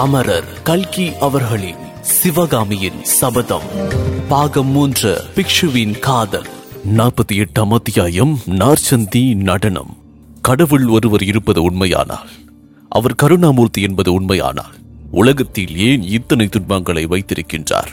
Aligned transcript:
அமரர் 0.00 0.62
கல்கி 0.62 1.16
அவர்களின் 1.16 1.76
சிவகாமியின் 2.00 3.04
சபதம். 3.04 3.62
பாகம் 4.28 4.66
மூன்று 4.66 5.20
பிக்ஷுவின் 5.34 5.98
காதல். 5.98 6.46
நாற்பத்தி 6.96 7.32
எட்டாம் 7.32 7.68
அத்தியாயம் 7.68 8.38
நார்ச்சந்தி 8.46 9.34
நடனம். 9.34 9.96
கடவுள் 10.42 10.86
ஒருவர் 10.86 11.22
இருப்பது 11.22 11.62
உண்மையானால் 11.62 12.28
அவர் 12.88 13.14
கருணாமூர்த்தி 13.22 13.82
என்பது 13.82 14.12
உண்மையானால் 14.12 14.74
உலகத்தில் 15.10 15.76
ஏன் 15.76 16.02
இத்தனை 16.02 16.46
துன்பங்களை 16.46 17.06
வைத்திருக்கின்றார்? 17.06 17.88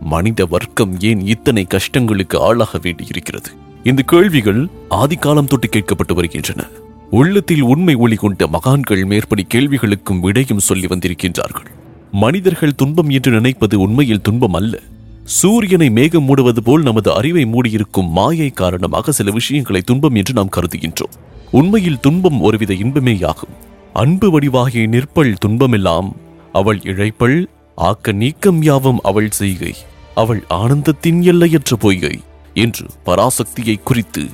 மனித 0.00 0.44
வர்க்கம் 0.44 1.00
ஏன் 1.00 1.26
இத்தனை 1.26 1.66
கஷ்டங்களுக்கு 1.74 2.36
ஆளாக 2.36 2.78
வேண்டியிருக்கிறது? 2.82 3.50
இந்த 3.82 4.02
கேள்விகள் 4.02 4.68
ஆதிகாலம் 4.90 5.46
தொட்டு 5.46 5.68
கேட்கப்பட்டு 5.68 6.14
வருகின்றன. 6.14 6.64
உள்ளத்தில் 7.10 7.62
உண்மை 7.62 7.94
ஒளி 7.94 8.14
கொண்ட 8.14 8.46
மகான்கள் 8.46 9.04
மேற்படி 9.04 9.46
கேள்விகளுக்கும் 9.54 10.20
விடையும் 10.20 10.58
சொல்லி 10.58 10.86
வந்திருக்கின்றார்கள். 10.86 11.68
மனிதர்கள் 12.10 12.74
துன்பம் 12.74 13.10
என்று 13.10 13.30
நினைப்பது 13.32 13.80
உண்மையில் 13.80 14.20
துன்பம் 14.20 14.52
அல்ல. 14.52 14.80
சூரியனை 15.24 15.90
மேகம் 15.90 16.28
மூடுவது 16.28 16.60
போல் 16.60 16.82
நமது 16.82 17.14
அறிவை 17.14 17.46
மூடியிருக்கும் 17.46 18.08
மாயை 18.08 18.50
காரணமாக 18.50 19.12
சில 19.12 19.30
விஷயங்களை 19.30 19.82
துன்பம் 19.82 20.14
என்று 20.14 20.32
நாம் 20.32 20.54
கருதுகின்றோம். 20.56 21.16
உண்மையில் 21.50 22.00
துன்பம் 22.00 22.40
ஒருவித 22.40 22.74
இன்பமேயாகும். 22.74 23.54
அன்பு 23.92 24.30
வடிவாகிய 24.30 24.86
நிற்பள் 24.86 25.34
துன்பமெல்லாம் 25.34 26.16
அவள் 26.52 26.78
இழைப்பள் 26.78 27.46
ஆக்க 27.74 28.12
நீக்கம் 28.12 28.62
யாவும் 28.62 29.00
அவள் 29.02 29.30
செய்கை. 29.30 29.74
அவள் 30.14 30.44
ஆனந்தத்தின் 30.50 31.22
எல்லையற்ற 31.22 31.76
பொய்கை 31.76 32.18
என்று 32.54 32.86
பராசக்தியை 33.06 33.82
குறித்து 33.82 34.28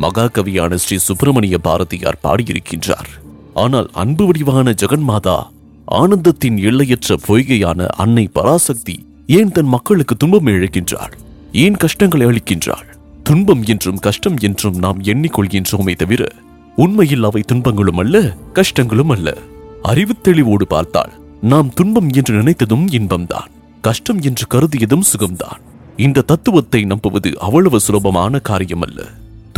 மகாகவியான 0.00 0.74
ஸ்ரீ 0.74 0.96
சுப்பிரமணிய 0.98 1.58
பாரதியார் 1.58 2.22
பாடியிருக்கின்றார். 2.24 3.10
ஆனால் 3.54 3.88
அன்பு 3.92 4.24
வடிவான 4.26 4.74
ஜெகன்மாதா 4.82 5.38
ஆனந்தத்தின் 6.00 6.58
எல்லையற்ற 6.70 7.16
பொய்கையான 7.26 7.86
அன்னை 7.96 8.24
பராசக்தி 8.32 8.96
ஏன் 9.26 9.52
தன் 9.52 9.70
மக்களுக்கு 9.74 10.14
துன்பம் 10.16 10.46
இழைக்கின்றாள்? 10.46 11.14
ஏன் 11.64 11.76
கஷ்டங்களை 11.76 12.26
அளிக்கின்றாள்? 12.26 12.88
துன்பம் 13.22 13.62
என்றும் 13.62 14.02
கஷ்டம் 14.06 14.36
என்றும் 14.40 14.76
நாம் 14.78 15.00
எண்ணிக்கொள்கின்றோமே 15.02 15.94
தவிர 15.94 16.22
உண்மையில் 16.76 17.26
அவை 17.28 17.42
துன்பங்களும் 17.42 18.00
அல்ல 18.02 18.16
கஷ்டங்களும் 18.54 19.12
அல்ல. 19.14 19.28
அறிவு 19.82 20.14
தெளிவோடு 20.22 20.66
பார்த்தால் 20.68 21.12
நாம் 21.42 21.70
துன்பம் 21.72 22.08
என்று 22.08 22.32
நினைத்ததும் 22.40 22.86
இன்பம்தான் 22.98 23.50
கஷ்டம் 23.80 24.20
என்று 24.20 24.44
கருதியதும் 24.54 25.08
சுகம்தான். 25.10 25.60
இந்த 25.96 26.24
தத்துவத்தை 26.30 26.80
நம்புவது 26.84 27.30
அவ்வளவு 27.38 27.80
சுலபமான 27.80 28.40
காரியமல்ல. 28.48 29.00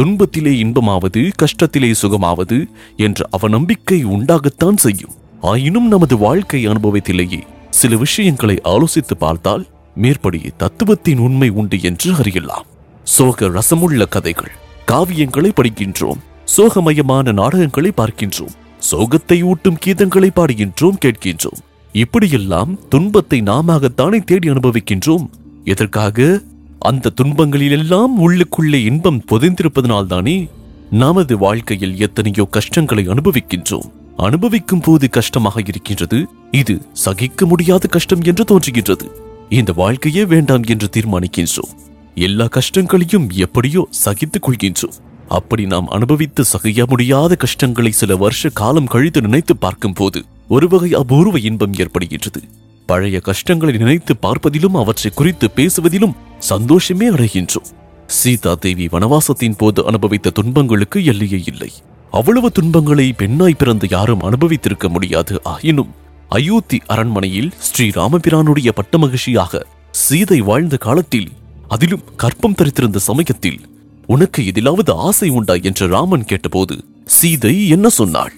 துன்பத்திலே 0.00 0.46
இன்பமாவது 0.46 1.30
கஷ்டத்திலே 1.42 1.94
சுகமாவது 2.02 2.66
என்ற 2.96 3.28
அவநம்பிக்கை 3.38 4.04
உண்டாகத்தான் 4.04 4.76
செய்யும். 4.76 5.10
ஆயினும் 5.40 5.88
நமது 5.88 6.18
வாழ்க்கை 6.18 6.68
அனுபவத்திலேயே 6.68 7.40
சில 7.70 7.96
விஷயங்களை 7.96 8.60
ஆலோசித்து 8.64 9.14
பார்த்தால் 9.18 9.66
மேற்படி 9.94 10.42
தத்துவத்தின் 10.56 11.18
உண்மை 11.18 11.48
உண்டு 11.48 11.82
என்று 11.82 12.14
அறியலாம். 12.14 12.66
சோக 13.04 13.48
ரசமுள்ள 13.48 14.08
கதைகள். 14.08 14.50
காவியங்களை 14.86 15.50
படிக்கின்றோம். 15.62 16.20
சோகமயமான 16.56 17.32
நாடகங்களை 17.32 17.92
பார்க்கின்றோம். 17.96 18.54
சோகத்தை 18.90 19.42
ஊட்டும் 19.42 19.78
கீதங்களை 19.86 20.30
பாடுகின்றோம் 20.36 20.96
கேட்கின்றோம். 21.04 21.60
இப்படியெல்லாம் 21.92 22.88
துன்பத்தை 22.88 23.42
நாமத்தானே 23.42 24.24
தேடி 24.24 24.48
அனுபவிக்கின்றோம். 24.48 25.28
எதற்காக? 25.64 26.40
அந்த 26.80 27.12
துன்பங்களிலெல்லாம் 27.22 28.12
உள்ளுக்குள்ளே 28.18 28.78
இன்பம் 28.84 29.24
புதைந்திருப்பதனால்தானே 29.30 30.48
நமது 30.90 31.38
வாழ்க்கையில் 31.38 31.98
எத்தனையோ 32.00 32.44
கஷ்டங்களை 32.50 33.08
அனுபவிக்கின்றோம். 33.08 33.90
அனுபவிக்கும் 34.16 34.80
போது 34.80 35.10
கஷ்டமாக 35.10 35.62
இருக்கின்றது. 35.66 36.26
இது 36.50 36.82
சகிக்க 36.92 37.46
முடியாத 37.46 37.88
கஷ்டம் 37.88 38.22
என்று 38.22 38.44
தோன்றுகின்றது. 38.44 39.06
இந்த 39.48 39.72
வாழ்க்கையே 39.72 40.24
வேண்டாம் 40.24 40.62
என்று 40.62 40.88
தீர்மானிக்கின்றோம். 40.96 41.74
எல்லா 42.14 42.46
கஷ்டங்களையும் 42.46 43.28
எப்படியோ 43.30 43.86
சகித்துக் 43.90 44.48
கொள்கின்றோம். 44.48 44.98
அப்படி 45.28 45.66
நாம் 45.66 45.88
அனுபவித்து 45.88 46.44
சகிய 46.44 46.86
முடியாத 46.86 47.34
கஷ்டங்களை 47.34 47.92
சில 47.92 48.16
வருஷ 48.16 48.48
காலம் 48.48 48.86
கழித்து 48.86 49.20
நினைத்து 49.20 49.56
பார்க்கும் 49.56 49.92
போது 49.92 50.22
ஒரு 50.48 50.68
வகை 50.68 50.92
அபூர்வ 50.94 51.38
இன்பம் 51.38 51.72
ஏற்படுகின்றது. 51.72 52.42
பழைய 52.90 53.20
கஷ்டங்களை 53.20 53.74
நினைத்து 53.76 54.12
பார்ப்பதிலும் 54.16 54.78
அவற்றை 54.82 55.10
குறித்து 55.14 55.46
பேசுவதிலும் 55.56 56.16
சந்தோஷமே 56.38 57.06
அடைகின்றோம். 57.10 57.68
சீதா 58.06 58.52
தேவி 58.54 58.86
வனவாசத்தின் 58.86 59.56
போது 59.56 59.80
அனுபவித்த 59.86 60.30
துன்பங்களுக்கு 60.30 60.98
எல்லையே 61.04 61.40
இல்லை. 61.46 61.70
அவ்வளவு 62.10 62.48
துன்பங்களை 62.52 63.06
பெண்ணாய் 63.12 63.58
பிறந்து 63.58 63.86
யாரும் 63.90 64.24
அனுபவித்திருக்க 64.28 64.88
முடியாது. 64.88 65.34
ஆயினும் 65.44 65.92
அயோத்தி 66.28 66.78
அரண்மனையில் 66.86 67.50
ஸ்ரீ 67.58 67.86
ராமபிரானுடைய 67.88 68.70
பட்டமகிழ்ச்சியாக 68.78 69.62
சீதை 69.90 70.40
வாழ்ந்த 70.40 70.76
காலத்தில் 70.76 71.28
அதிலும் 71.68 72.06
கற்பம் 72.16 72.58
தரித்திருந்த 72.58 72.98
சமயத்தில் 73.08 73.60
உனக்கு 74.06 74.40
எதிலாவது 74.46 74.92
ஆசை 75.08 75.28
உண்டா? 75.28 75.54
என்று 75.68 75.84
ராமன் 75.88 76.24
கேட்டபோது 76.24 76.76
சீதை 77.04 77.54
என்ன 77.68 77.88
சொன்னாள்? 77.88 78.34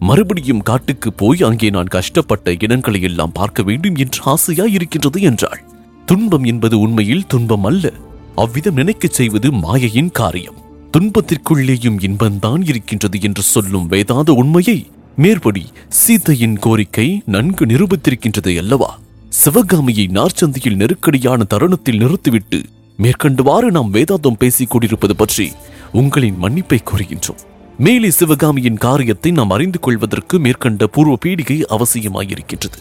மறுபடியும் 0.00 0.62
காட்டுக்கு 0.62 1.12
போய் 1.12 1.42
அங்கே 1.42 1.70
நான் 1.70 1.86
கஷ்டப்பட்ட 1.86 2.52
இடங்களை 2.52 3.02
எல்லாம் 3.02 3.32
பார்க்க 3.32 3.62
வேண்டும் 3.62 3.94
என்று 3.94 4.20
ஆசையாய் 4.24 4.72
இருக்கின்றது 4.72 5.20
என்றாள். 5.20 5.64
துன்பம் 6.06 6.44
என்பது 6.44 6.78
உண்மையில் 6.78 7.26
துன்பம் 7.26 7.64
அல்ல. 7.64 7.92
அவ்விதம் 8.34 8.74
நினைக்கச் 8.74 9.12
செய்வது 9.12 9.52
மாயையின் 9.52 10.10
காரியம். 10.10 10.54
துன்பத்திற்குள்ளேயும் 10.92 11.98
இன்பம்தான் 12.00 12.62
இருக்கின்றது 12.68 13.20
என்று 13.20 13.42
சொல்லும் 13.42 13.86
வேதாந்த 13.86 14.32
உண்மையை 14.32 14.86
மேற்படி 15.16 15.64
சீதையின் 15.88 16.58
கோரிக்கை 16.58 17.22
நன்கு 17.26 17.66
நிரூபித்திருக்கின்றது 17.66 18.58
அல்லவா? 18.58 18.98
சிவகாமியை 19.28 20.06
நார்ச்சந்தியில் 20.12 20.76
நெருக்கடியான 20.76 21.44
தருணத்தில் 21.44 21.96
நிறுத்திவிட்டு 21.96 22.62
மேற்கண்டவாறு 22.98 23.70
நாம் 23.70 23.94
வேதாந்தம் 23.94 24.38
பேசிக் 24.38 24.70
கொண்டிருப்பது 24.70 25.16
பற்றி 25.16 25.52
உங்களின் 25.92 26.38
மன்னிப்பை 26.42 26.78
கோருகின்றோம் 26.84 27.53
மேலே 27.78 28.10
சிவகாமியின் 28.10 28.76
காரியத்தை 28.76 29.30
நாம் 29.30 29.50
அறிந்து 29.50 29.78
கொள்வதற்கு 29.78 30.38
மேற்கண்ட 30.38 30.86
பூர்வ 30.86 31.14
பீடிகை 31.24 31.56
அவசியமாயிருக்கின்றது. 31.70 32.78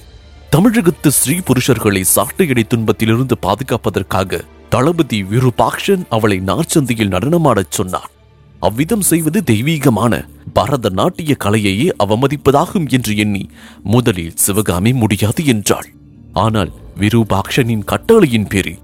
தமிழகத்து 0.49 1.11
ஸ்ரீ 1.11 1.39
புருஷர்களை 1.39 2.03
சாட்டையடை 2.15 2.63
துன்பத்திலிருந்து 2.67 3.37
பாதுகாப்பதற்காக 3.41 4.41
தளபதி 4.69 5.23
விருபாக்ஷன் 5.23 6.03
அவளை 6.09 6.39
நார்ச்சந்தியில் 6.39 7.09
நடனமாடச் 7.09 7.71
சொன்னார் 7.71 8.11
அவ்விதம் 8.59 9.01
செய்வது 9.01 9.43
தெய்வீகமான 9.43 10.27
பரத 10.53 10.89
நாட்டிய 10.89 11.35
கலையையே 11.43 11.89
அவமதிப்பதாகும் 12.03 12.89
என்று 12.89 13.17
எண்ணி 13.17 13.49
முதலில் 13.83 14.35
சிவகாமி 14.35 14.93
முடியாது 14.93 15.45
என்றாள். 15.45 15.89
ஆனால் 16.33 16.71
விருபாக்ஷனின் 16.99 17.83
கட்டளையின் 17.85 18.47
பேரில் 18.47 18.81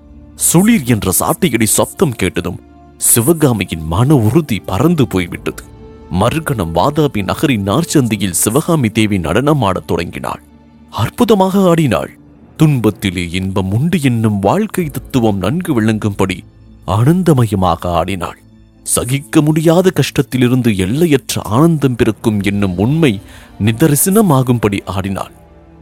சுளிர் 0.53 0.83
என்ற 0.83 1.11
சாட்டையடி 1.19 1.63
சப்தம் 1.63 2.11
கேட்டதும் 2.11 2.59
சிவகாமியின் 2.97 3.85
மன 3.85 4.15
உறுதி 4.15 4.59
பறந்து 4.59 5.07
போய்விட்டது. 5.07 5.63
மறுகணம் 6.11 6.75
வாதாபி 6.75 7.23
நகரின் 7.23 7.67
நார்ச்சந்தியில் 7.67 8.37
சிவகாமி 8.43 8.89
தேவி 8.89 9.19
நடனம் 9.19 9.61
ஆடத் 9.61 9.87
தொடங்கினாள். 9.87 10.41
அற்புதமாக 10.89 11.61
ஆடினாள். 11.61 12.17
துன்பத்திலே 12.57 13.33
இன்பம் 13.33 13.71
உண்டு 13.71 14.01
என்னும் 14.01 14.39
வாழ்க்கை 14.39 14.85
தத்துவம் 14.85 15.37
நன்கு 15.37 15.81
விளங்கும்படி 15.81 16.39
ஆனந்தமயமாக 16.87 17.85
ஆடினாள். 17.85 18.37
சகிக்க 18.83 19.41
முடியாத 19.41 19.91
கஷ்டத்திலிருந்து 19.93 20.77
எல்லையற்ற 20.77 21.41
ஆனந்தம் 21.41 21.95
பிறக்கும் 21.95 22.41
என்னும் 22.41 22.77
உண்மை 22.77 23.21
நிதரிசனமாகும்படி 23.65 24.79
ஆடினாள். 24.85 25.31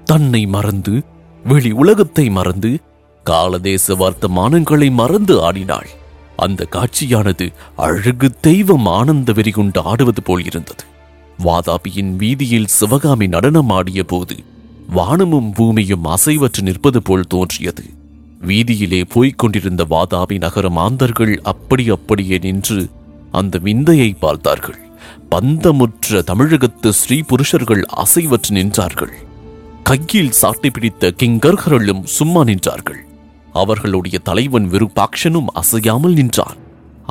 தன்னை 0.05 0.45
மறந்து 0.45 1.03
வெளி 1.43 1.71
உலகத்தை 1.71 2.29
மறந்து 2.29 2.79
காலதேச 3.23 3.95
வர்த்தமானங்களை 3.95 4.91
மறந்து 4.91 5.43
ஆடினாள். 5.43 5.87
அந்த 6.37 6.67
காட்சியானது 6.71 7.53
அழகு 7.75 8.29
தெய்வம் 8.41 8.85
ஆனந்த 8.85 9.31
வெறி 9.31 9.51
கொண்டு 9.51 9.81
ஆடுவது 9.83 10.23
போல் 10.23 10.45
இருந்தது. 10.45 10.83
வாதாபியின் 11.43 12.15
வீதியில் 12.15 12.67
சிவகாமி 12.67 13.27
நடனமாடிய 13.27 14.03
போது 14.03 14.35
வானமும் 14.89 15.53
பூமியும் 15.53 16.05
அசைவற்று 16.05 16.61
நிற்பது 16.61 17.01
போல் 17.01 17.27
தோன்றியது. 17.27 17.83
வீதியிலே 18.47 19.03
போய்க் 19.09 19.37
கொண்டிருந்த 19.37 19.85
வாதாபி 19.89 20.37
நகர 20.37 20.69
மாந்தர்கள் 20.69 21.39
அப்படி 21.41 21.89
அப்படியே 21.89 22.37
நின்று 22.37 22.89
அந்த 23.31 23.57
விந்தையை 23.57 24.13
பார்த்தார்கள். 24.19 24.79
பந்தமுற்ற 25.31 26.21
தமிழகத்து 26.23 26.93
ஸ்ரீ 26.93 27.21
புருஷர்கள் 27.21 27.83
அசைவற்று 27.97 28.51
நின்றார்கள். 28.51 29.15
கையில் 29.83 30.31
சாட்டை 30.31 30.69
பிடித்த 30.69 31.13
கிங்கர்களும் 31.23 32.03
சும்மா 32.03 32.43
நின்றார்கள். 32.43 33.01
அவர்களுடைய 33.57 34.17
தலைவன் 34.19 34.67
விருபாக்ஷனும் 34.69 35.51
அசையாமல் 35.53 36.13
நின்றான். 36.13 36.59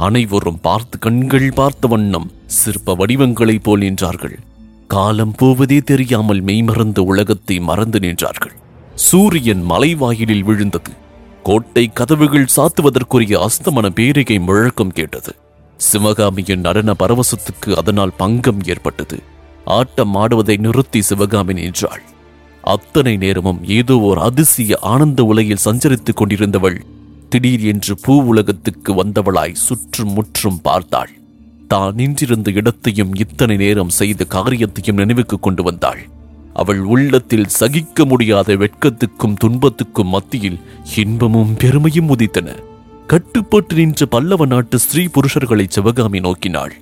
அனைவரும் 0.07 0.61
பார்த்து 0.61 0.97
கண்கள் 0.99 1.49
பார்த்த 1.55 1.89
வண்ணம் 1.89 2.29
சிற்ப 2.57 2.95
வடிவங்களைப் 2.95 3.63
போல் 3.63 3.81
நின்றார்கள். 3.81 4.37
காலம் 4.87 5.35
போவதே 5.37 5.79
தெரியாமல் 5.81 6.43
மெய்மறந்த 6.45 6.99
உலகத்தை 6.99 7.57
மறந்து 7.61 7.99
நின்றார்கள். 7.99 8.55
சூரியன் 8.95 9.65
மலைவாயிலில் 9.71 10.45
விழுந்தது. 10.45 10.93
கோட்டை 11.43 11.85
கதவுகள் 11.93 12.53
சாத்துவதற்குரிய 12.57 13.35
அஸ்தமன 13.39 13.87
பேரிகை 13.91 14.39
முழக்கம் 14.41 14.95
கேட்டது. 14.99 15.33
சிவகாமியின் 15.81 16.61
நடன 16.61 16.91
பரவசத்துக்கு 16.99 17.71
அதனால் 17.77 18.17
பங்கம் 18.17 18.63
ஏற்பட்டது. 18.67 19.19
ஆட்டம் 19.65 20.15
ஆடுவதை 20.15 20.57
நிறுத்தி 20.59 21.01
சிவகாமி 21.03 21.55
நின்றாள். 21.55 22.03
அத்தனை 22.67 23.17
நேரமும் 23.17 23.61
ஏதோ 23.65 23.99
ஒரு 23.99 24.21
அதிசய 24.21 24.79
ஆனந்த 24.83 25.25
உலகில் 25.25 25.65
சஞ்சரித்துக் 25.65 26.19
கொண்டிருந்தவள். 26.21 26.79
திடீர் 27.29 27.65
என்று 27.65 27.97
பூ 27.97 28.15
உலகத்துக்கு 28.23 28.95
வந்தவளாய் 28.95 29.55
சுற்றும் 29.55 30.13
முற்றும் 30.13 30.61
பார்த்தாள். 30.61 31.13
தான் 31.69 31.95
நின்றிருந்த 31.95 32.51
இடத்தையும் 32.51 33.15
இத்தனை 33.15 33.57
நேரம் 33.57 33.89
செய்த 33.89 34.25
காரியத்தையும் 34.25 34.97
நினைவுக்கு 34.97 35.39
கொண்டு 35.39 35.63
வந்தாள். 35.63 36.03
அவள் 36.53 36.83
உள்ளத்தில் 36.85 37.49
சகிக்க 37.49 38.05
முடியாத 38.05 38.57
வெட்கத்துக்கும் 38.57 39.35
துன்பத்துக்கும் 39.35 40.09
மத்தியில் 40.09 40.61
இன்பமும் 40.97 41.53
பெருமையும் 41.57 42.11
உதித்தன. 42.17 42.49
கட்டுப்பட்டு 43.07 43.75
நின்ற 43.75 44.07
பல்லவ 44.07 44.47
நாட்டு 44.47 44.79
ஸ்ரீ 44.79 45.05
புருஷர்களை 45.07 45.67
சிவகாமி 45.69 46.21
நோக்கினாள். 46.21 46.75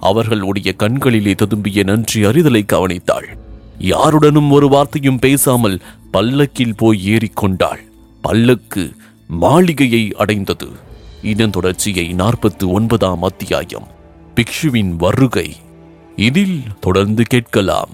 அவர்களுடைய 0.00 0.70
கண்களிலே 0.76 1.34
ததும்பிய 1.34 1.84
நன்றி 1.84 2.20
அறிதலை 2.24 2.62
கவனித்தாள். 2.66 3.28
யாருடனும் 3.78 4.50
ஒரு 4.50 4.68
வார்த்தையும் 4.68 5.18
பேசாமல் 5.18 5.80
பல்லக்கில் 6.10 6.76
போய் 6.76 7.16
ஏறிக்கொண்டாள். 7.16 7.90
பல்லக்கு 8.20 8.92
மாளிகையை 9.28 10.14
அடைந்தது. 10.18 10.66
இதன் 11.22 11.50
தொடர்ச்சியை 11.50 12.12
நாற்பத்து 12.12 12.70
ஒன்பதாம் 12.70 13.22
அத்தியாயம். 13.22 13.86
பிக்ஷுவின் 14.34 14.96
வருகை. 14.96 15.56
இதில் 16.16 16.62
தொடர்ந்து 16.80 17.22
கேட்கலாம். 17.22 17.90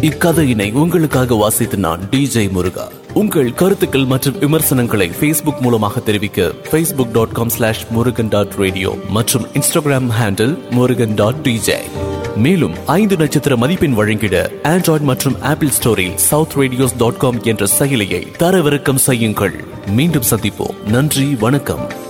இக்கதையினை 0.00 0.72
உங்களுக்காக 0.72 1.34
வாசித்து 1.34 1.76
நான் 1.76 2.00
டிஜே 2.10 2.50
முருகா. 2.50 2.88
உங்கள் 3.14 3.54
கருத்துக்கள் 3.54 4.04
மற்றும் 4.04 4.38
விமர்சனங்களை 4.38 5.10
ஃபேஸ்புக் 5.10 5.60
மூலமாக 5.60 6.00
தெரிவிக்க 6.00 6.52
Facebook 6.70 7.12
dot 7.12 7.32
com 7.32 7.48
slash 7.48 7.86
Murugan 7.90 8.28
dot 8.28 8.54
radio 8.54 8.98
மற்றும் 9.08 9.46
Instagram 9.46 10.10
handle 10.20 10.70
Murugan 10.70 11.14
dot 11.14 11.34
DJ 11.34 11.78
மேலும் 12.36 12.86
ஐந்து 12.86 13.16
நட்சத்திர 13.16 13.56
மதிப்பெண் 13.56 13.94
வழங்கிட 13.94 14.50
ஆண்ட்ராய்டு 14.62 15.00
மற்றும் 15.00 15.42
ஆப்பிள் 15.42 15.68
ஸ்டோரில் 15.68 16.14
சவுத் 16.14 16.52
ரேடியோஸ் 16.56 16.96
டாட் 16.98 17.16
காம் 17.16 17.42
என்ற 17.42 17.66
செயலியை 17.78 18.26
தரவிறக்கம் 18.38 18.94
செய்யுங்கள். 18.94 19.64
மீண்டும் 19.86 20.22
சந்திப்போம். 20.30 20.82
நன்றி 20.82 21.36
வணக்கம். 21.40 22.08